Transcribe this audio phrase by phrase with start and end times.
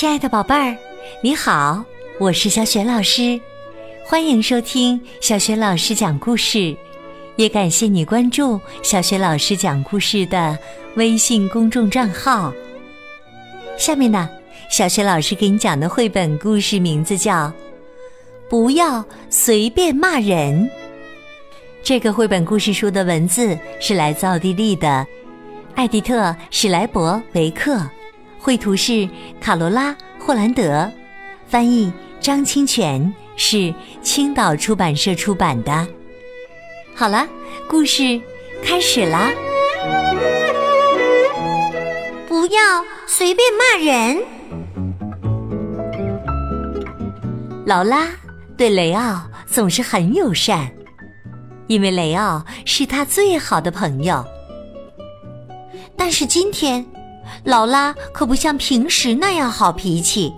[0.00, 0.74] 亲爱的宝贝儿，
[1.20, 1.84] 你好，
[2.18, 3.38] 我是小雪老师，
[4.02, 6.74] 欢迎收听小雪老师讲故事，
[7.36, 10.58] 也感谢你关注小雪老师讲故事的
[10.96, 12.50] 微信公众账号。
[13.76, 14.26] 下面呢，
[14.70, 17.48] 小雪老师给你讲的绘本故事名字叫
[18.48, 20.64] 《不要随便骂人》。
[21.82, 25.06] 这个绘本故事书的文字是来自奥地利的
[25.74, 27.78] 艾迪特·史莱伯维克。
[28.42, 29.06] 绘图是
[29.38, 30.90] 卡罗拉·霍兰德，
[31.46, 35.86] 翻译张清泉，是青岛出版社出版的。
[36.94, 37.28] 好了，
[37.68, 38.18] 故事
[38.64, 39.30] 开始啦！
[42.26, 44.22] 不要随便骂人。
[47.66, 48.08] 劳拉
[48.56, 50.72] 对雷奥总是很友善，
[51.66, 54.24] 因为雷奥是他最好的朋友。
[55.94, 56.86] 但是今天。
[57.44, 60.32] 劳拉可不像平时那样好脾气，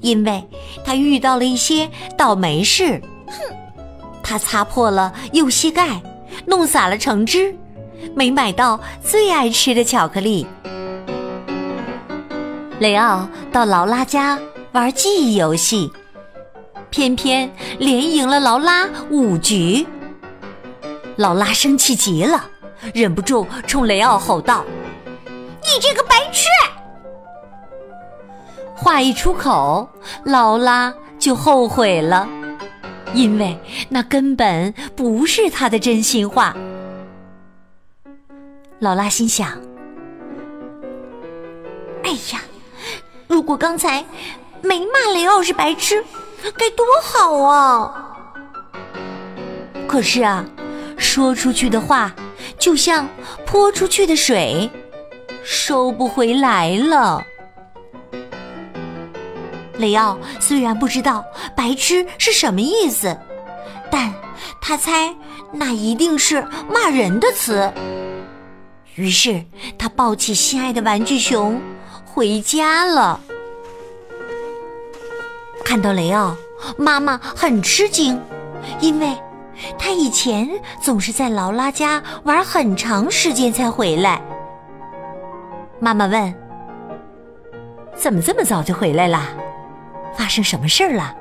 [0.00, 0.44] 因为
[0.84, 3.00] 她遇到了一些倒霉事。
[3.26, 3.34] 哼，
[4.22, 6.02] 她擦破了右膝盖，
[6.46, 7.54] 弄洒了橙汁，
[8.14, 10.46] 没买到最爱吃的巧克力。
[12.80, 14.38] 雷奥到劳拉家
[14.72, 15.90] 玩记忆游戏，
[16.90, 17.48] 偏偏
[17.78, 19.86] 连赢了劳拉五局。
[21.16, 22.44] 劳拉生气极了，
[22.92, 24.64] 忍不住冲雷奥吼道。
[25.74, 26.46] 你这个白痴！
[28.76, 29.88] 话一出口，
[30.22, 32.28] 劳拉就后悔了，
[33.12, 33.58] 因为
[33.88, 36.54] 那根本不是他的真心话。
[38.78, 39.48] 劳拉心想
[42.04, 42.40] ：“哎呀，
[43.26, 44.04] 如果刚才
[44.62, 46.04] 没骂雷奥是白痴，
[46.56, 48.12] 该多好啊！”
[49.88, 50.44] 可是啊，
[50.96, 52.14] 说出去的话
[52.58, 53.08] 就像
[53.44, 54.70] 泼出去的水。
[55.44, 57.24] 收不回来了。
[59.76, 61.24] 雷奥虽然不知道
[61.54, 63.16] “白痴”是什么意思，
[63.90, 64.12] 但
[64.60, 65.14] 他猜
[65.52, 67.70] 那一定是骂人的词。
[68.94, 69.44] 于是
[69.76, 71.60] 他抱起心爱的玩具熊
[72.04, 73.20] 回家了。
[75.64, 76.36] 看到雷奥，
[76.78, 78.20] 妈妈很吃惊，
[78.80, 79.16] 因为
[79.76, 80.48] 他以前
[80.80, 84.22] 总是在劳拉家玩很长时间才回来。
[85.80, 86.34] 妈妈问
[87.94, 89.20] ：“怎么这么早就回来了？
[90.16, 91.14] 发生什么事儿了？”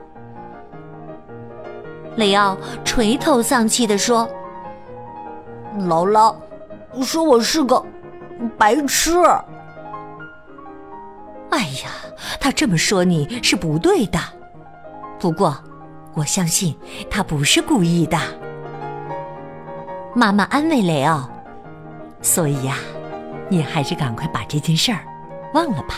[2.16, 2.56] 雷奥
[2.86, 4.30] 垂头丧气的说
[5.90, 6.34] ：“劳拉
[7.02, 7.84] 说我是个
[8.58, 9.12] 白痴。”
[11.50, 11.90] 哎呀，
[12.40, 14.20] 他这么说你是不对的。
[15.20, 15.58] 不过，
[16.14, 16.78] 我相信
[17.10, 18.18] 他不是故意的。
[20.14, 21.28] 妈妈安慰雷奥
[22.22, 22.76] ：“所以呀。”
[23.50, 25.00] 你还是赶快把这件事儿
[25.54, 25.96] 忘了吧。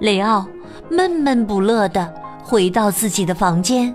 [0.00, 0.46] 雷奥
[0.90, 3.94] 闷闷不乐的回到自己的房间，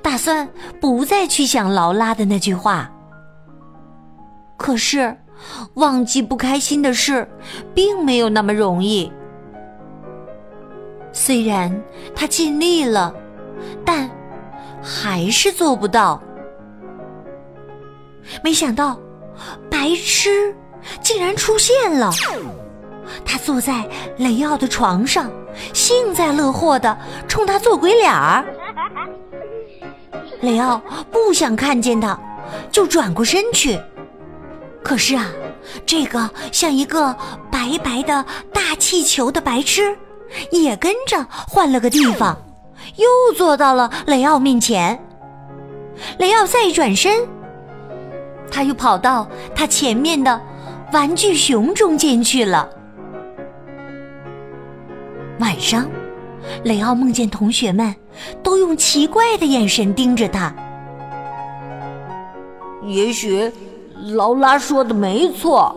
[0.00, 0.48] 打算
[0.80, 2.90] 不再去想劳拉的那句话。
[4.56, 5.16] 可是，
[5.74, 7.28] 忘记不开心的事
[7.74, 9.12] 并没有那么容易。
[11.12, 11.82] 虽然
[12.14, 13.12] 他尽力了，
[13.84, 14.08] 但
[14.82, 16.22] 还是做不到。
[18.42, 18.98] 没想到。
[19.70, 20.54] 白痴
[21.02, 22.10] 竟然出现了！
[23.24, 23.88] 他坐在
[24.18, 25.30] 雷奥的床上，
[25.72, 28.44] 幸灾乐祸的冲他做鬼脸儿。
[30.40, 32.18] 雷奥不想看见他，
[32.70, 33.80] 就转过身去。
[34.82, 35.26] 可是啊，
[35.84, 37.14] 这个像一个
[37.50, 39.96] 白白的大气球的白痴，
[40.50, 42.36] 也跟着换了个地方，
[42.96, 45.02] 又坐到了雷奥面前。
[46.18, 47.26] 雷奥再一转身。
[48.50, 50.40] 他又跑到他前面的
[50.92, 52.68] 玩具熊中间去了。
[55.38, 55.88] 晚上，
[56.64, 57.94] 雷奥梦见同学们
[58.42, 60.52] 都用奇怪的眼神盯着他。
[62.82, 63.52] 也许
[64.14, 65.74] 劳拉说的没错，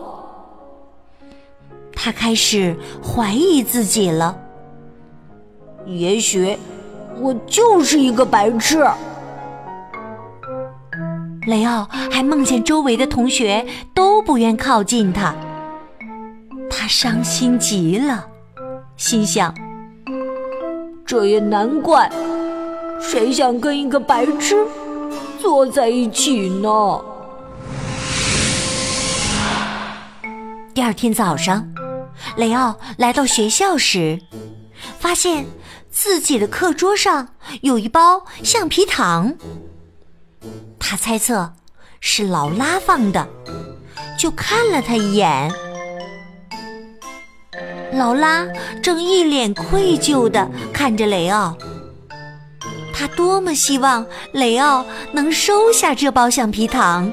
[1.92, 4.36] 他开始怀疑自己了。
[5.86, 6.56] 也许
[7.20, 8.84] 我就是一个白痴。
[11.46, 15.34] 雷奥还梦见周围的同学都不愿靠近他，
[16.70, 18.24] 他伤心极了，
[18.96, 19.52] 心想：
[21.04, 22.08] 这也难怪，
[23.00, 24.56] 谁想跟一个白痴
[25.40, 27.00] 坐在一起呢？
[30.72, 31.68] 第二天早上，
[32.36, 34.20] 雷奥来到学校时，
[35.00, 35.44] 发现
[35.90, 37.30] 自己的课桌上
[37.62, 39.34] 有一包橡皮糖。
[40.84, 41.50] 他猜测
[42.00, 43.26] 是劳拉放的，
[44.18, 45.50] 就看了他一眼。
[47.94, 48.46] 劳拉
[48.82, 51.56] 正一脸愧疚地看着雷奥。
[52.92, 57.10] 他多么希望雷奥能收下这包橡皮糖，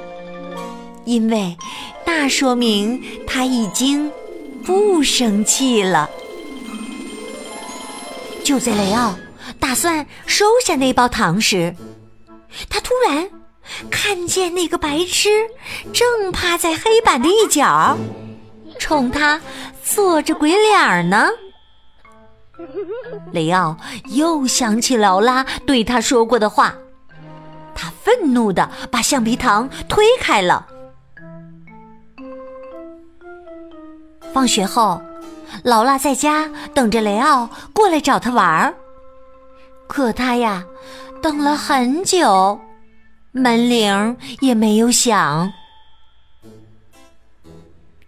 [1.05, 1.55] 因为
[2.05, 4.11] 那说明他已经
[4.65, 6.09] 不生气了。
[8.43, 9.15] 就在雷奥
[9.57, 11.73] 打算收下那包糖时，
[12.67, 13.29] 他突然
[13.89, 15.29] 看见那个白痴
[15.93, 17.97] 正趴在黑板的一角，
[18.77, 19.39] 冲他
[19.83, 21.27] 做着鬼脸呢。
[23.31, 23.77] 雷奥
[24.07, 26.73] 又想起劳拉对他说过的话，
[27.73, 30.67] 他愤怒的把橡皮糖推开了。
[34.33, 35.01] 放学后，
[35.63, 38.75] 劳拉在家等着雷奥过来找他玩儿，
[39.87, 40.63] 可他呀，
[41.21, 42.59] 等了很久，
[43.39, 45.53] 门铃也没有响。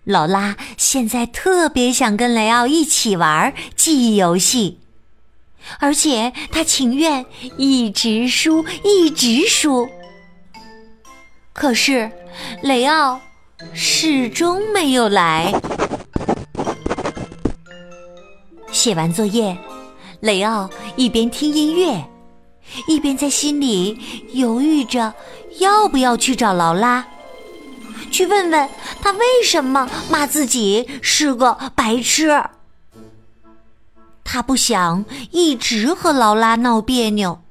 [0.04, 4.80] 劳拉现在特别想跟雷奥一起玩记忆游戏，
[5.80, 7.26] 而且他情愿
[7.58, 9.88] 一直输，一直输。
[11.54, 12.12] 可是
[12.64, 13.22] 雷奥
[13.74, 15.54] 始终没有来。
[18.72, 19.56] 写完作业，
[20.22, 22.04] 雷奥一边听音乐，
[22.88, 24.00] 一边在心里
[24.34, 25.14] 犹豫着
[25.60, 27.06] 要不要去找劳拉。
[28.12, 28.70] 去问问
[29.02, 32.44] 他为什么骂自己是个白痴。
[34.24, 37.42] 他不想一直和劳拉闹别扭，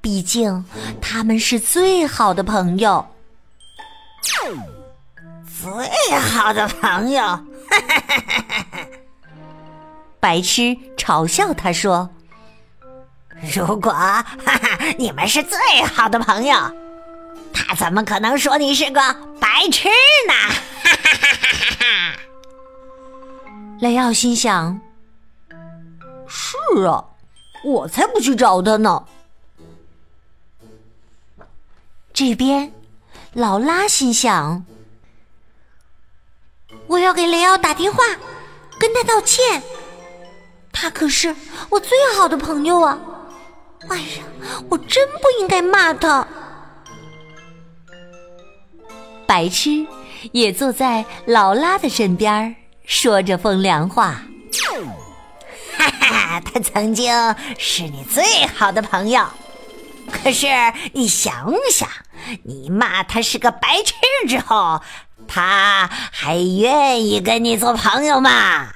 [0.00, 0.64] 毕竟
[1.00, 3.06] 他们是最好的朋友。
[5.62, 7.38] 最好的朋友，
[10.18, 12.10] 白痴嘲笑他说
[13.54, 16.56] ：“如果哈哈 你们是最好的朋友。”
[17.54, 19.00] 他怎么可能说你是个
[19.38, 19.88] 白痴
[20.26, 20.32] 呢？
[20.82, 22.16] 哈哈哈哈哈！
[23.80, 24.80] 雷奥心想
[26.26, 26.56] ：“是
[26.86, 27.04] 啊，
[27.64, 29.04] 我才不去找他呢。”
[32.14, 32.72] 这边，
[33.34, 34.64] 劳拉心想
[36.88, 38.02] ：“我要给雷奥打电话，
[38.78, 39.62] 跟他道歉。
[40.72, 41.36] 他可是
[41.68, 42.98] 我最好的朋友啊！
[43.88, 44.22] 哎呀，
[44.68, 46.26] 我真不应该骂他。”
[49.26, 49.86] 白痴
[50.32, 54.22] 也坐在劳拉的身边，说着风凉话。
[55.76, 57.14] 哈哈，他曾经
[57.58, 59.26] 是你最好的朋友，
[60.10, 60.46] 可是
[60.92, 61.88] 你想想，
[62.44, 63.94] 你骂他是个白痴
[64.28, 64.82] 之后，
[65.26, 68.70] 他还愿意跟你做朋友吗？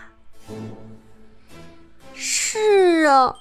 [2.14, 3.34] 是啊，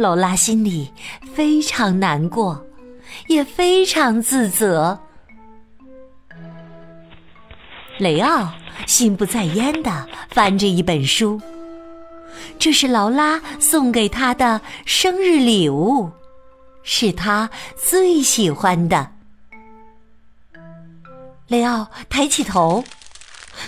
[0.00, 0.92] 劳拉心里
[1.34, 2.66] 非常难过。
[3.26, 4.98] 也非常自责。
[7.98, 8.52] 雷奥
[8.86, 11.40] 心不在焉的翻着一本书，
[12.58, 16.10] 这是劳拉送给他的生日礼物，
[16.82, 19.12] 是他最喜欢的。
[21.48, 22.84] 雷奥抬起头，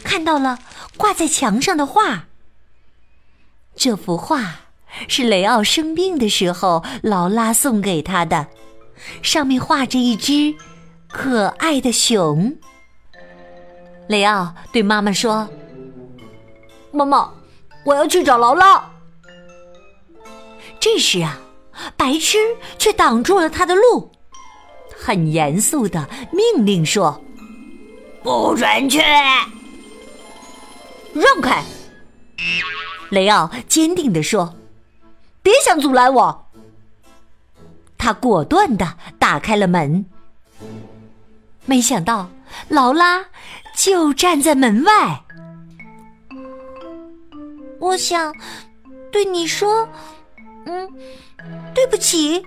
[0.04, 0.58] 看到了
[0.96, 2.26] 挂在墙上的画。
[3.74, 4.54] 这幅画
[5.08, 8.46] 是雷奥生病的时候劳拉送给他的。
[9.22, 10.54] 上面画着一只
[11.08, 12.56] 可爱的熊。
[14.08, 15.48] 雷奥对妈妈说
[16.92, 17.32] ：“妈妈，
[17.84, 18.90] 我要去找劳拉。”
[20.78, 21.40] 这时啊，
[21.96, 22.38] 白痴
[22.78, 24.10] 却挡住了他的路，
[24.96, 27.22] 很严肃的命令说
[28.22, 28.98] ：“不准去！
[31.12, 31.62] 让开！”
[33.10, 34.54] 雷奥坚定地说
[35.42, 36.46] ：“别想阻拦我！”
[37.98, 40.06] 他果断的打开了门，
[41.66, 42.30] 没想到
[42.68, 43.26] 劳拉
[43.76, 45.22] 就站在门外。
[47.78, 48.34] 我想
[49.10, 49.88] 对你说，
[50.66, 50.88] 嗯，
[51.74, 52.46] 对不起，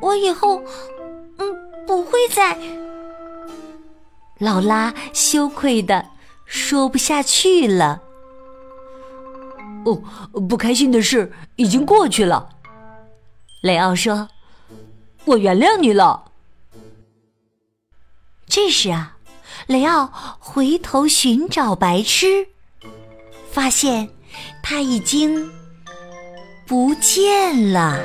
[0.00, 0.62] 我以后
[1.38, 2.58] 嗯不会再。
[4.38, 6.06] 劳拉羞愧的
[6.44, 8.02] 说不下去了。
[9.84, 9.94] 哦，
[10.48, 12.48] 不开心的事已经过去了。
[13.62, 14.28] 雷奥说
[15.24, 16.24] ：“我原谅你了。”
[18.46, 19.16] 这时啊，
[19.66, 22.46] 雷奥回头寻找白痴，
[23.50, 24.08] 发现
[24.62, 25.50] 他已经
[26.66, 27.98] 不见了。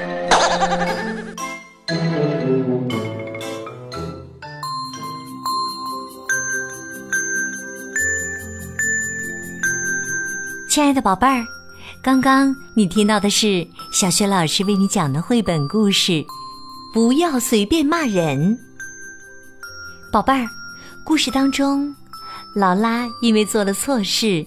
[10.69, 11.56] 亲爱的宝贝儿。
[12.03, 16.11] 刚刚你听到的是小雪老师为你讲的绘本故事
[16.93, 18.57] 《不要随便骂人》。
[20.11, 20.47] 宝贝儿，
[21.03, 21.93] 故事当中，
[22.55, 24.45] 劳拉因为做了错事，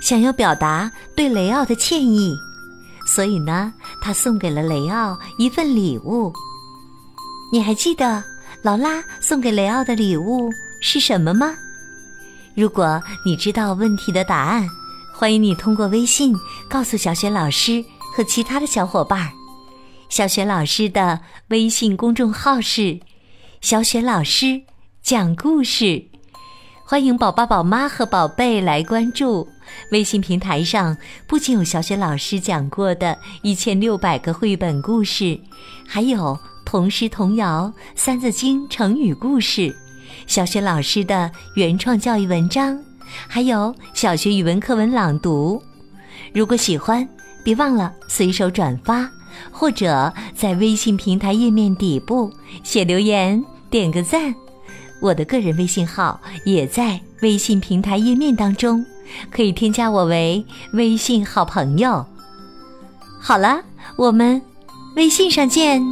[0.00, 2.34] 想要表达对雷奥的歉意，
[3.06, 6.32] 所以呢，她送给了雷奥一份礼物。
[7.52, 8.24] 你还记得
[8.62, 10.48] 劳拉送给雷奥的礼物
[10.80, 11.54] 是什么吗？
[12.54, 14.66] 如果你知道问题的答案，
[15.12, 16.34] 欢迎你通过微信
[16.68, 19.30] 告诉小雪老师和其他的小伙伴儿。
[20.08, 23.00] 小雪老师的微信公众号是
[23.60, 24.62] “小雪老师
[25.02, 26.04] 讲故事”，
[26.84, 29.48] 欢迎宝宝、宝妈和宝贝来关注。
[29.90, 35.38] 微信平台上不仅有小雪老师讲过的一千六百个绘本故事，
[35.86, 39.74] 还有童诗童谣、三字经、成语故事，
[40.26, 42.78] 小雪老师的原创教育文章。
[43.26, 45.62] 还有小学语文课文朗读，
[46.32, 47.08] 如果喜欢，
[47.44, 49.08] 别忘了随手转发，
[49.50, 52.30] 或者在微信平台页面底部
[52.62, 54.34] 写留言，点个赞。
[55.00, 58.84] 我的个人微信号也在微信平台页面当中，
[59.30, 62.06] 可以添加我为微信好朋友。
[63.18, 63.60] 好了，
[63.96, 64.40] 我们
[64.94, 65.82] 微信上见。